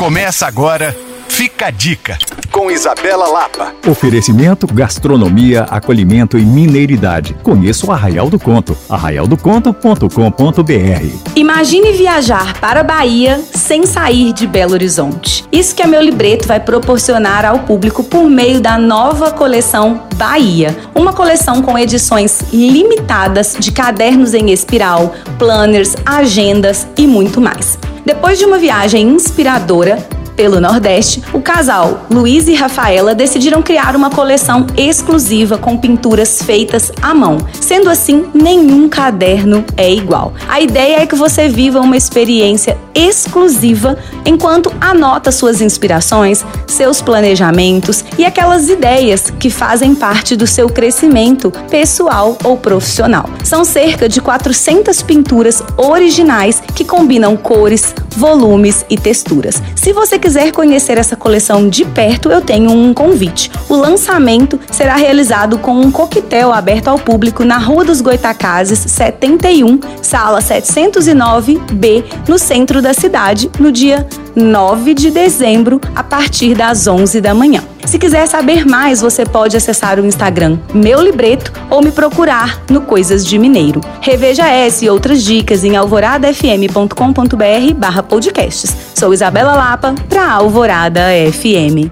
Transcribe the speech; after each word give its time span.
Começa 0.00 0.46
agora, 0.46 0.96
fica 1.28 1.66
a 1.66 1.70
dica, 1.70 2.16
com 2.50 2.70
Isabela 2.70 3.28
Lapa. 3.28 3.74
Oferecimento, 3.86 4.66
gastronomia, 4.66 5.64
acolhimento 5.64 6.38
e 6.38 6.42
mineiridade. 6.42 7.36
Conheça 7.42 7.86
o 7.86 7.92
Arraial 7.92 8.30
do 8.30 8.38
Conto, 8.38 8.74
arraialdoconto.com.br. 8.88 11.36
Imagine 11.36 11.92
viajar 11.92 12.58
para 12.60 12.80
a 12.80 12.82
Bahia 12.82 13.44
sem 13.54 13.84
sair 13.84 14.32
de 14.32 14.46
Belo 14.46 14.72
Horizonte. 14.72 15.44
Isso 15.52 15.74
que 15.74 15.82
a 15.82 15.86
meu 15.86 16.00
libreto 16.00 16.48
vai 16.48 16.60
proporcionar 16.60 17.44
ao 17.44 17.58
público 17.58 18.02
por 18.02 18.24
meio 18.24 18.58
da 18.58 18.78
nova 18.78 19.32
coleção 19.32 20.04
Bahia, 20.14 20.74
uma 20.94 21.12
coleção 21.12 21.60
com 21.60 21.78
edições 21.78 22.40
limitadas 22.50 23.54
de 23.58 23.70
cadernos 23.70 24.32
em 24.32 24.50
espiral, 24.50 25.14
planners, 25.38 25.94
agendas 26.06 26.88
e 26.96 27.06
muito 27.06 27.38
mais. 27.38 27.78
Depois 28.04 28.38
de 28.38 28.44
uma 28.46 28.58
viagem 28.58 29.06
inspiradora, 29.08 29.98
pelo 30.40 30.58
Nordeste, 30.58 31.22
o 31.34 31.42
casal 31.42 32.06
Luiz 32.10 32.48
e 32.48 32.54
Rafaela 32.54 33.14
decidiram 33.14 33.60
criar 33.60 33.94
uma 33.94 34.08
coleção 34.08 34.66
exclusiva 34.74 35.58
com 35.58 35.76
pinturas 35.76 36.40
feitas 36.40 36.90
à 37.02 37.12
mão. 37.12 37.36
Sendo 37.60 37.90
assim, 37.90 38.24
nenhum 38.32 38.88
caderno 38.88 39.62
é 39.76 39.92
igual. 39.92 40.32
A 40.48 40.58
ideia 40.58 41.02
é 41.02 41.06
que 41.06 41.14
você 41.14 41.46
viva 41.46 41.78
uma 41.80 41.94
experiência 41.94 42.78
exclusiva 42.94 43.98
enquanto 44.24 44.72
anota 44.80 45.30
suas 45.30 45.60
inspirações, 45.60 46.42
seus 46.66 47.02
planejamentos 47.02 48.02
e 48.16 48.24
aquelas 48.24 48.70
ideias 48.70 49.30
que 49.38 49.50
fazem 49.50 49.94
parte 49.94 50.36
do 50.36 50.46
seu 50.46 50.70
crescimento 50.70 51.52
pessoal 51.70 52.38
ou 52.42 52.56
profissional. 52.56 53.28
São 53.44 53.62
cerca 53.62 54.08
de 54.08 54.22
400 54.22 55.02
pinturas 55.02 55.62
originais 55.76 56.62
que 56.74 56.82
combinam 56.82 57.36
cores, 57.36 57.94
volumes 58.16 58.84
e 58.88 58.96
texturas. 58.96 59.62
Se 59.74 59.92
você 59.92 60.18
quiser 60.18 60.52
conhecer 60.52 60.98
essa 60.98 61.16
coleção 61.16 61.68
de 61.68 61.84
perto, 61.84 62.30
eu 62.30 62.40
tenho 62.40 62.70
um 62.70 62.92
convite. 62.92 63.50
O 63.68 63.76
lançamento 63.76 64.58
será 64.70 64.96
realizado 64.96 65.58
com 65.58 65.80
um 65.80 65.90
coquetel 65.90 66.52
aberto 66.52 66.88
ao 66.88 66.98
público 66.98 67.44
na 67.44 67.58
Rua 67.58 67.84
dos 67.84 68.00
Goitacazes, 68.00 68.78
71, 68.78 69.80
sala 70.02 70.40
709B, 70.40 72.04
no 72.28 72.38
centro 72.38 72.82
da 72.82 72.92
cidade, 72.92 73.50
no 73.58 73.72
dia 73.72 74.06
9 74.34 74.94
de 74.94 75.10
dezembro, 75.10 75.80
a 75.94 76.02
partir 76.02 76.54
das 76.54 76.86
11 76.86 77.20
da 77.20 77.34
manhã. 77.34 77.62
Se 77.84 77.98
quiser 77.98 78.26
saber 78.26 78.66
mais, 78.66 79.00
você 79.00 79.24
pode 79.24 79.56
acessar 79.56 79.98
o 79.98 80.06
Instagram 80.06 80.58
Meu 80.72 81.02
Libreto 81.02 81.52
ou 81.68 81.82
me 81.82 81.90
procurar 81.90 82.60
no 82.70 82.82
Coisas 82.82 83.26
de 83.26 83.38
Mineiro. 83.38 83.80
Reveja 84.00 84.46
essa 84.48 84.84
e 84.84 84.90
outras 84.90 85.22
dicas 85.22 85.64
em 85.64 85.76
alvoradafm.com.br 85.76 87.74
barra 87.76 88.02
podcasts. 88.02 88.76
Sou 88.94 89.12
Isabela 89.12 89.54
Lapa 89.54 89.94
para 90.08 90.30
Alvorada 90.30 91.00
FM. 91.32 91.90